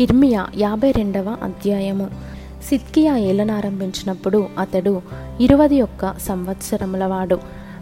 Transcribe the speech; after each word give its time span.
ఇర్మియా 0.00 0.46
యాభై 0.56 0.90
రెండవ 0.90 1.36
అధ్యాయము. 1.42 2.10
సిద్కియా 2.70 3.16
ఏలనారంభించినప్పుడు 3.16 4.46
అతడు 4.58 5.02
ఇరవది 5.40 5.82
ఒక్క 5.82 6.18
సంవత్సరములవాడు 6.18 7.38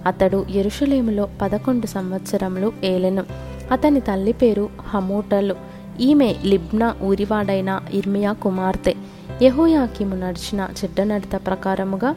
అతడు 0.06 0.46
ఎరుషలేములో 0.50 1.28
పదకొండు 1.42 1.86
సంవత్సరములు 1.86 2.72
ఏలెను. 2.84 3.24
అతని 3.72 4.00
తల్లి 4.00 4.32
పేరు 4.32 4.68
హమోటలు. 4.80 5.54
ఈమె 6.00 6.34
లిబ్నా 6.44 6.96
ఊరివాడైన 7.02 7.80
ఇర్మియా 7.92 8.32
కుమార్తె. 8.32 8.94
యహోయాకిము 9.42 10.14
నడిచిన 10.14 10.68
చెడ్డ 10.84 11.00
నడత 11.00 11.46
ప్రకారముగా 11.46 12.14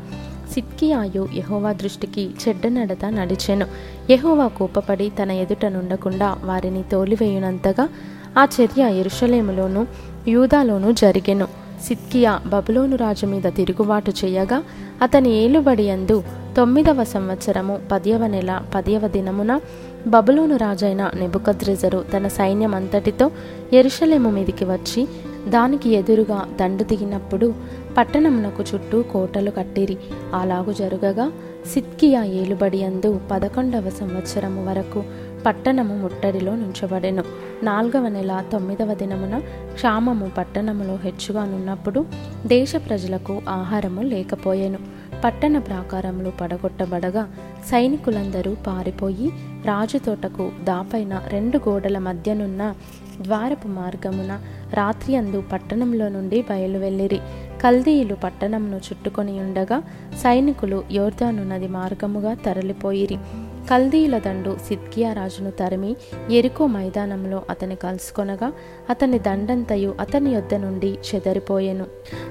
సిద్కియాయు 0.52 1.28
యహోవా 1.34 1.74
దృష్టికి 1.74 2.30
చెడ్డ 2.42 2.68
నడత 2.68 3.06
నడిచెను. 3.06 3.66
యహోవా 4.10 4.48
కోపపడి 4.48 5.12
తన 5.20 5.32
ఎదుట 5.32 5.66
నుండకుండా 5.66 6.38
వారిని 6.44 6.84
తోలివేయునంతగా 6.92 7.90
ఆ 8.38 8.48
చర్య 8.62 9.00
ఎరుషలేములోను 9.00 9.88
యూదాలోను 10.28 10.92
జరిగెను. 10.92 11.48
సిద్కియా 11.88 12.42
బబులోను 12.48 12.96
రాజు 12.96 13.26
మీద 13.26 13.44
తిరుగుబాటు 13.44 14.12
చేయగా 14.12 14.64
అతని 15.02 15.30
ఏలుబడి 15.30 15.90
అందు 15.90 16.24
తొమ్మిదవ 16.58 17.04
సంవత్సరము 17.04 17.80
పదియవ 17.92 18.28
నెల 18.28 18.62
పదియవ 18.76 19.08
దినమున 19.08 19.62
బబులోను 20.08 20.58
రాజైన 20.58 21.12
నెబుకద్రెజరు 21.16 22.06
తన 22.14 22.28
సైన్యం 22.28 22.76
అంతటితో 22.76 23.32
ఎరుషలేము 23.74 24.32
మీదికి 24.32 24.66
వచ్చి 24.66 25.08
దానికి 25.48 25.90
ఎదురుగా 25.90 26.46
దండు 26.60 26.84
దిగినప్పుడు 26.84 27.54
పట్టణమునకు 27.98 28.64
చుట్టూ 28.74 29.02
కోటలు 29.02 29.52
కట్టిరి. 29.52 29.98
అలాగు 30.34 30.74
జరుగగా 30.74 31.32
సిద్కియా 31.74 32.24
ఏలుబడి 32.24 32.84
అందు 32.84 33.20
పదకొండవ 33.32 33.90
సంవత్సరము 33.90 34.66
వరకు 34.66 35.04
పట్టణము 35.46 35.98
ముట్టడిలో 35.98 36.56
నుంచబడెను. 36.56 37.24
నాల్గవ 37.64 38.08
నెల 38.08 38.44
తొమ్మిదవ 38.52 38.94
దినమున 38.94 39.40
క్షామము 39.74 40.32
పట్టణములో 40.38 40.96
హెచ్చుగానున్నప్పుడు 40.96 42.06
దేశ 42.48 42.76
ప్రజలకు 42.76 43.42
ఆహారము 43.50 44.02
లేకపోయెను. 44.02 44.78
పట్టణ 45.24 45.60
ప్రాకారములు 45.60 46.30
పడగొట్టబడగా 46.30 47.30
సైనికులందరూ 47.72 48.56
పారిపోయి 48.68 49.30
రాజు 49.66 49.98
తోటకు 49.98 50.52
దాపైన 50.64 51.22
రెండు 51.28 51.58
గోడల 51.58 51.98
మధ్యనున్న 51.98 52.74
ద్వారపు 53.22 53.68
మార్గమున 53.68 54.40
రాత్రి 54.74 55.16
అందు 55.16 55.44
పట్టణంలో 55.52 56.10
నుండి 56.10 56.42
బయలువెళ్ళిరి. 56.42 57.20
కల్దీయులు 57.64 58.16
పట్టణంను 58.16 58.78
చుట్టుకొని 58.78 59.40
ఉండగా 59.40 59.84
సైనికులు 60.18 60.84
యోర్దాను 60.92 61.44
నది 61.44 61.68
మార్గముగా 61.68 62.34
తరలిపోయిరి. 62.34 63.18
కల్దీయుల 63.72 64.18
దండు 64.18 64.58
సిద్కియా 64.68 65.14
రాజును 65.14 65.52
తరిమి 65.52 65.96
ఎరుకో 66.32 66.68
మైదానంలో 66.68 67.44
అతని 67.50 67.76
కలుసుకొనగా 67.76 68.54
అతని 68.90 69.20
దండంతయు 69.20 69.96
అతని 70.00 70.30
యొద్ద 70.30 70.54
నుండి 70.56 70.98
చెదరిపోయెను. 71.10 71.86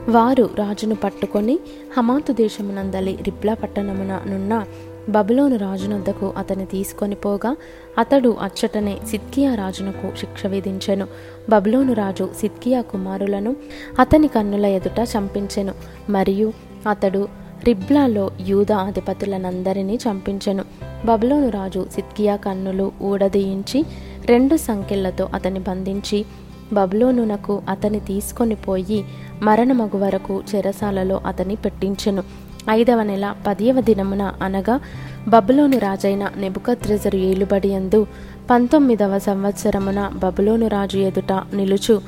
వారు 0.08 0.50
రాజును 0.58 0.94
పట్టుకొని 0.94 1.58
హమాతు 1.96 2.32
దేశమునందలి 2.32 3.18
రిబ్లా 3.22 3.54
పట్టణమున 3.54 4.20
నున్న 4.26 4.64
బబులోను 5.08 5.56
రాజునొద్దకు 5.56 6.34
అతని 6.36 6.66
తీసుకొని 6.66 7.14
పోగా 7.14 7.56
అతడు 7.98 8.36
అచ్చటనే 8.42 8.98
సిద్కియా 9.10 9.54
రాజునకు 9.54 10.16
శిక్ష 10.16 10.46
విధించెను. 10.46 11.06
బబులోను 11.50 11.92
రాజు 11.92 12.30
సిద్కియా 12.40 12.80
కుమారులను 12.80 13.56
అతని 13.98 14.28
కన్నుల 14.28 14.66
ఎదుట 14.66 15.06
చంపించెను. 15.18 15.74
మరియు 16.10 16.52
అతడు 16.88 17.28
రిబ్లాలో 17.64 18.30
యూదా 18.40 18.76
అధిపతులనందరినీ 18.76 19.94
చంపించెను. 19.94 20.64
బబులోను 21.04 21.48
రాజు 21.48 21.86
సిద్కియా 21.94 22.36
కన్నులు 22.36 22.92
ఊడదీయించి 23.02 23.84
రెండు 24.26 24.56
సంఖ్యలతో 24.56 25.28
అతని 25.34 25.58
బంధించి 25.58 26.24
బబులోనునకు 26.72 27.62
అతని 27.68 28.00
తీసుకొని 28.00 28.54
పోయి 28.54 29.04
మరణమగు 29.42 29.96
వరకు 29.96 30.42
చెరసాలలో 30.54 31.20
అతని 31.26 31.54
పెట్టించెను. 31.56 32.22
ఐదవ 32.70 33.02
నెల 33.02 33.34
పదియవ 33.46 33.80
దినమున 33.80 34.32
అనగా 34.42 34.80
బబులోను 35.28 35.78
రాజైన 35.78 36.30
నెబుకద్రెజరు 36.36 37.16
ఏలుబడియందు 37.16 38.06
పంతొమ్మిదవ 38.50 39.18
సంవత్సరమున 39.18 40.10
బబులోను 40.14 40.68
రాజు 40.68 40.98
ఎదుట 40.98 41.32
నిలుచు 41.32 42.02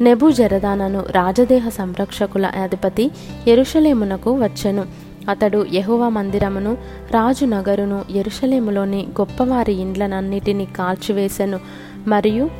నెబు 0.00 0.30
జరదానను 0.30 1.04
రాజదేహ 1.10 1.68
సంరక్షకుల 1.68 2.46
అధిపతి 2.46 3.10
ఎరుషలేమునకు 3.48 4.32
వచ్చెను. 4.32 4.84
అతడు 5.28 5.66
యెహోవా 5.72 6.08
మందిరమును 6.08 6.72
రాజు 7.10 7.44
నగరును 7.44 8.04
ఎరుషలేములోని 8.10 9.06
గొప్పవారి 9.20 9.72
ఇండ్లనన్నిటినీ 9.72 10.64
కాల్చివేశెను 10.64 11.60
మరియు 12.08 12.50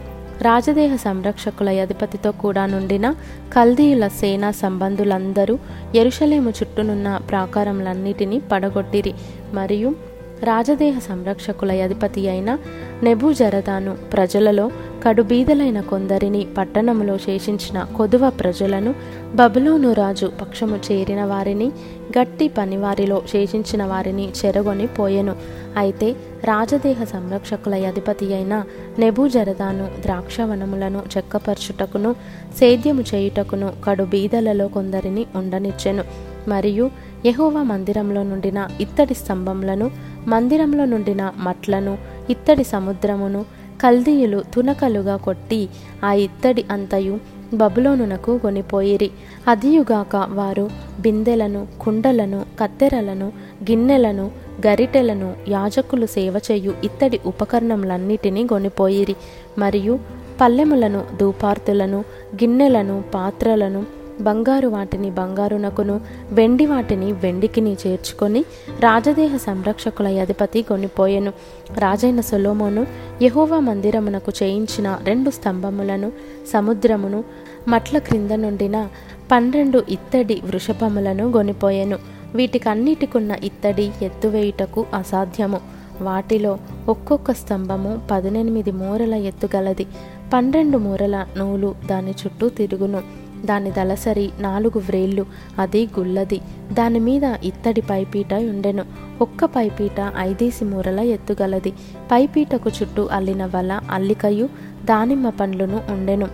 రాజదేహ 0.43 0.97
సంరక్షకుల 0.97 1.81
అధిపతితో 1.81 2.33
కూడా 2.33 2.67
నుండిన 2.67 3.15
కల్దీయుల 3.53 4.09
సేనా 4.09 4.51
సంబంధులందరూ 4.51 5.59
ఎరుషలేము 5.95 6.51
చుట్టూనున్న 6.51 7.21
ప్రాకారములన్నిటినీ 7.31 8.41
పడగొట్టిరి. 8.53 9.15
మరియు 9.55 9.95
రాజదేహ 10.43 10.99
సంరక్షకుల 10.99 11.83
అధిపతి 11.83 12.29
అయిన 12.29 12.59
నెబుజరదాను 13.03 13.97
ప్రజలలో 14.13 14.71
కడుబీదలైన 15.05 15.81
కొందరిని 15.81 16.47
పట్టణములో 16.59 17.19
శేషించిన 17.19 17.87
కొదువ 17.97 18.31
ప్రజలను 18.31 18.95
బబులోను 19.35 19.93
రాజు 19.93 20.33
పక్షము 20.41 20.77
చేరిన 20.77 21.25
వారిని 21.25 21.73
గట్టి 22.19 22.49
పనివారిలో 22.49 23.23
శేషించిన 23.33 23.85
వారిని 23.85 24.29
చెరగొని 24.29 24.87
పోయెను. 24.87 25.37
అయితే 25.77 26.13
రాజదేహ 26.45 27.05
సంరక్షకుల 27.05 27.87
అధిపతి 27.87 28.35
అయిన 28.35 28.65
నెబుజరదాను 28.99 29.89
ద్రాక్షవనములను 30.03 31.03
చెక్కపరచుటకును 31.17 32.13
సేద్యము 32.59 33.05
చేయుటకును 33.15 33.73
కడు 33.85 34.05
బీదలలో 34.05 34.69
కొందరిని 34.69 35.27
ఉండనిచ్చెను. 35.37 36.05
మరియు 36.49 36.91
యహోవా 37.27 37.63
మందిరంలో 37.63 38.23
నుండిన 38.23 38.69
ఇత్తడి 38.81 39.15
స్తంభములను 39.15 39.91
మందిరంలో 40.29 40.85
నుండిన 40.85 41.33
మట్లను 41.37 41.99
ఇత్తడి 42.31 42.65
సముద్రమును 42.65 43.45
కల్దీయులు 43.83 44.43
తునకలుగా 44.55 45.17
కొట్టి 45.17 45.69
ఆ 46.05 46.13
ఇత్తడి 46.13 46.65
అంతయు 46.71 47.40
బబులోనునకు 47.55 48.39
కొనిపోయిరి. 48.39 49.11
అదియుగాక 49.49 50.27
వారు 50.29 50.71
బిందెలను 51.01 51.67
కుండలను 51.81 52.45
కత్తెరలను 52.61 53.33
గిన్నెలను 53.71 54.31
గరిటెలను 54.67 55.35
యాజకులు 55.49 56.07
సేవ 56.07 56.35
చేయు 56.51 56.75
ఇత్తడి 56.85 57.21
ఉపకరణములన్నిటినీ 57.27 58.47
కొనిపోయిరి. 58.47 59.17
మరియు 59.59 59.99
పల్లెములను 60.41 61.05
ధూపార్తులను 61.21 62.05
గిన్నెలను 62.35 63.05
పాత్రలను 63.15 64.00
బంగారు 64.21 64.69
వాటిని 64.69 65.11
బంగారునకును 65.11 66.01
వెండి 66.31 66.67
వాటిని 66.67 67.13
వెండికిని 67.13 67.77
చేర్చుకొని 67.87 68.45
రాజదేహ 68.81 69.37
సంరక్షకుల 69.37 70.21
అధిపతి 70.21 70.63
కొనిపోయెను. 70.63 71.33
రాజైన 71.79 72.21
సొలోమోను 72.21 72.87
యహోవా 73.23 73.59
మందిరమునకు 73.61 74.33
చేయించిన 74.43 74.99
రెండు 75.05 75.31
స్తంభములను 75.31 76.13
సముద్రమును 76.53 77.25
మట్ల 77.69 77.99
క్రింద 77.99 78.31
నుండిన 78.31 78.89
పన్నెండు 79.33 79.83
ఇత్తడి 79.89 80.41
వృషభములను 80.45 81.25
గొనిపోయెను 81.31 81.99
వీటికన్నిటికున్న 82.35 83.37
ఇత్తడి 83.45 83.91
ఎత్తువేయుటకు 84.03 84.87
అసాధ్యము. 84.95 85.61
వాటిలో 86.01 86.59
ఒక్కొక్క 86.89 87.33
స్తంభము 87.33 88.01
పదినెనిమిది 88.11 88.73
మూరల 88.73 89.15
ఎత్తుగలది 89.15 89.87
పన్నెండు 90.33 90.79
మూరల 90.79 91.27
నూలు 91.37 91.75
దాని 91.87 92.11
చుట్టూ 92.11 92.49
తిరుగును. 92.49 93.03
దాని 93.45 93.71
దలసరి 93.71 94.31
నాలుగు 94.41 94.79
వ్రేళ్ళు 94.79 95.27
అది 95.59 95.89
గుల్లది. 95.99 96.41
దాని 96.73 96.99
మీద 96.99 97.23
ఇత్తడి 97.25 97.81
పైపీట 97.81 98.35
ఉండెను. 98.35 98.85
ఒక్క 99.21 99.45
పైపీట 99.45 100.13
ఐదేసి 100.19 100.65
మూరల 100.65 101.01
ఎత్తుగలది. 101.01 101.71
పైపీటకు 102.13 102.71
చుట్టూ 102.83 103.09
అల్లిన 103.13 103.47
వల 103.47 103.81
అల్లికయు 103.91 104.49
దానిమ్మ 104.85 105.29
పండ్లును 105.29 105.81
ఉండెను. 105.93 106.29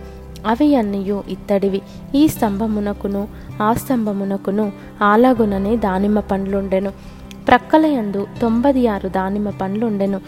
అవి 0.47 0.75
అన్నయు 0.75 1.23
ఇత్తడివి. 1.29 1.81
ఈ 2.15 2.27
స్తంభమునకును 2.27 3.27
ఆ 3.61 3.73
స్తంభమునకును 3.73 4.71
ఆలాగుననే 5.01 5.75
దానిమ్మ 5.75 6.19
పండ్లుండెను. 6.19 6.91
ప్రక్కలయందు 7.47 8.27
తొంభది 8.41 8.87
ఆరు 8.87 9.07
దానిమ్మ 9.07 9.49
పండ్లుండెను. 9.49 10.21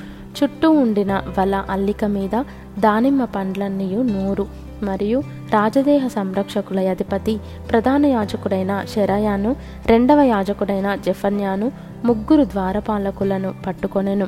చుట్టూ 0.44 0.72
ఉండిన 0.72 1.24
వల 1.40 1.64
అల్లిక 1.70 2.06
మీద 2.06 2.44
దానిమ్మ 2.80 3.26
పండ్లన్నయు 3.26 4.02
నూరు. 4.02 4.69
మరియు 4.84 5.20
రాజదేహ 5.54 6.08
సంరక్షకుల 6.08 6.90
అధిపతి 6.90 7.40
ప్రధాన 7.72 8.06
యాజకుడైన 8.06 8.86
శరయాను 8.96 9.56
రెండవ 9.86 10.22
యాజకుడైన 10.22 10.96
జఫన్యాను 10.96 11.72
ముగ్గురు 12.06 12.44
ద్వారపాలకులను 12.44 13.54
పట్టుకొనెను. 13.68 14.28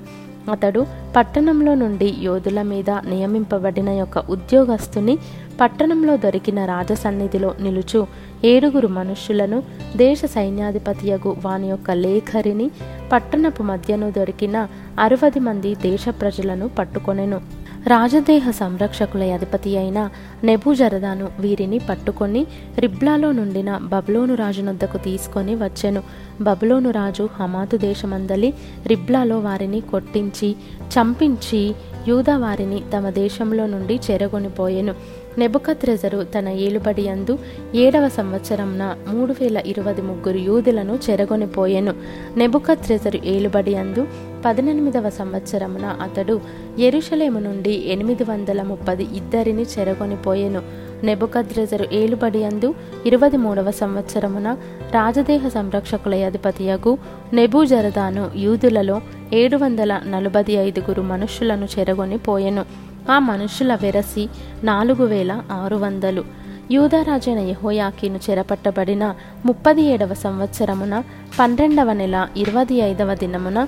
అతడు 0.51 0.85
పట్టణంలో 1.15 1.75
నుండి 1.75 2.15
యోధుల 2.21 2.61
మీద 2.61 2.89
నియమింపబడిన 2.89 3.89
యొక్క 3.89 4.17
ఉద్యోగస్తుని 4.17 5.17
పట్టణంలో 5.61 6.17
దొరికిన 6.17 6.65
రాజసన్నిధిలో 6.65 7.53
నిలుచు 7.61 8.07
ఏడుగురు 8.45 8.87
మనుష్యులను 8.87 9.63
దేశ 9.95 10.21
సైన్యాధిపతియగు 10.25 11.35
వాని 11.45 11.67
యొక్క 11.67 11.91
లేఖరిని 11.91 12.71
పట్టణపు 13.11 13.63
మధ్యను 13.63 14.11
దొరికిన 14.11 14.67
అరవది 14.99 15.39
మంది 15.39 15.75
దేశ 15.75 16.05
ప్రజలను 16.09 16.67
పట్టుకొనెను. 16.67 17.41
రాజదేహ 17.87 18.51
సంరక్షకుల 18.51 19.23
అధిపతి 19.23 19.77
అయిన 19.77 20.09
నెబుజరదాను 20.43 21.31
వీరిని 21.39 21.79
పట్టుకొని 21.89 22.45
రిబ్లాలో 22.79 23.31
నుండిన 23.31 23.79
బబులోను 23.83 24.35
రాజునొద్దకు 24.35 24.97
తీసుకొని 24.97 25.55
వచ్చెను. 25.55 26.01
బబులోను 26.41 26.91
రాజు 26.91 27.29
హమాతు 27.39 27.77
దేశమందలి 27.77 28.53
రిబ్లాలో 28.87 29.39
వారిని 29.39 29.81
కొట్టించి 29.81 30.55
చంపించి 30.81 31.75
యూదా 32.07 32.37
వారిని 32.37 32.83
తమ 32.97 33.09
దేశంలో 33.09 33.67
నుండి 33.67 33.99
చెరగొనిపోయెను 34.11 34.95
నెబుకత్రెజరు 35.37 36.23
తన 36.23 36.49
ఏలుబడి 36.49 37.07
అందు 37.09 37.39
ఏడవ 37.75 38.07
సంవత్సరంన 38.09 38.95
మూడు 39.07 39.35
వేల 39.41 39.61
ఇరవై 39.65 39.93
ముగ్గురు 39.93 40.37
యూదులను 40.37 40.99
చెరగొనిపోయెను 41.09 41.93
నెబుకత్రెజరు 42.37 43.19
ఏలుబడి 43.25 43.75
అందు 43.75 44.30
పద్దెనిమిదవ 44.45 45.09
సంవత్సరమున 45.09 45.97
అతడు 46.01 46.41
ఎరుషలేము 46.79 47.39
నుండి 47.39 47.71
ఎనిమిది 47.71 48.23
వందల 48.23 48.61
ముప్పది 48.61 49.03
ఇద్దరిని 49.03 49.61
చెరగొనిపోయెను 49.61 50.61
నెబుకద్రెజరు 51.03 51.87
ఏలుబడి 51.93 52.43
అందు 52.43 52.75
ఇరవై 53.05 53.29
మూడవ 53.29 53.71
సంవత్సరమున 53.71 54.57
రాజదేహ 54.91 55.47
సంరక్షకుల 55.47 56.25
అధిపతియగు 56.25 56.97
నెబూజరదాను 57.33 58.31
యూదులలో 58.35 59.01
ఏడు 59.33 59.57
వందల 59.57 60.01
నలభై 60.07 60.51
ఐదుగురు 60.51 61.01
మనుషులను 61.01 61.67
చెరగొని 61.79 62.17
పోయెను. 62.17 62.65
ఆ 63.11 63.19
మనుషుల 63.19 63.75
వెరసి 63.75 64.29
నాలుగు 64.63 65.05
వేల 65.05 65.43
ఆరు 65.51 65.75
వందలు. 65.75 66.23
యూదరాజైన 66.71 67.39
యహోయాకీను 67.39 68.19
చెరపట్టబడిన 68.29 69.15
ముప్పది 69.45 69.81
ఏడవ 69.81 70.13
సంవత్సరమున 70.13 71.03
పన్నెండవ 71.39 71.93
నెల 71.93 72.27
ఇరవై 72.37 72.75
ఐదవ 72.75 73.15
దినమున 73.15 73.67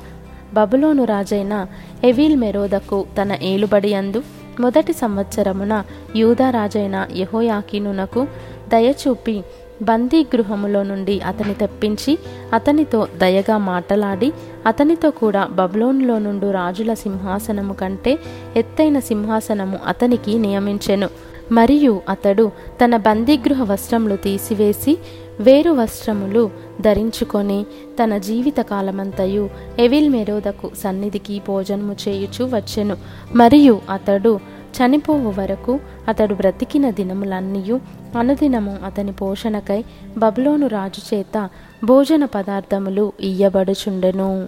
బబులోను 0.53 1.03
రాజైన 1.05 1.67
ఎవిల్ 2.03 2.37
మెరోదకు 2.37 3.05
తన 3.21 3.37
ఏలుబడి 3.41 3.93
అందు 3.93 4.23
మొదటి 4.59 4.93
సంవత్సరమున 4.93 5.83
యూదా 6.15 6.49
రాజైన 6.49 7.07
యహోయాకీనునకు 7.11 8.27
దయచూపి 8.69 9.43
బందీ 9.81 10.23
గృహములో 10.23 10.83
నుండి 10.83 11.19
అతని 11.19 11.53
తెప్పించి 11.53 12.17
అతనితో 12.53 13.07
దయగా 13.17 13.57
మాటలాడి 13.57 14.29
అతనితో 14.65 15.09
కూడా 15.11 15.45
బబులోనులో 15.51 16.19
నుండి 16.19 16.51
రాజుల 16.51 16.93
సింహాసనము 16.93 17.73
కంటే 17.73 18.19
ఎత్తైన 18.55 18.99
సింహాసనము 18.99 19.79
అతనికి 19.87 20.37
నియమించెను. 20.37 21.09
మరియు 21.51 22.01
అతడు 22.09 22.51
తన 22.83 22.97
బందీగృహ 22.97 23.63
వస్త్రములు 23.63 24.15
తీసివేసి 24.15 24.97
వేరు 25.39 25.71
వస్త్రములు 25.71 26.49
ధరించుకొని 26.81 27.65
తన 28.03 28.17
జీవిత 28.17 28.61
కాలమంతయు 28.61 29.49
ఎవిల్ 29.79 30.09
మెరోదకు 30.09 30.71
సన్నిధికి 30.83 31.41
భోజనము 31.47 31.95
చేయుచు 32.07 32.45
వచ్చెను. 32.45 32.97
మరియు 33.35 33.81
అతడు 33.89 34.39
చనిపోవు 34.73 35.41
వరకు 35.41 35.79
అతడు 36.07 36.35
బ్రతికిన 36.35 36.89
దినములన్నీయు 36.89 37.79
అనుదినము 38.17 38.77
అతని 38.85 39.11
పోషణకై 39.11 39.83
బబులోను 40.17 40.67
రాజు 40.67 41.15
చేత 41.15 41.49
భోజన 41.83 42.25
పదార్థములు 42.25 43.11
ఇయ్యబడుచుండెను. 43.19 44.47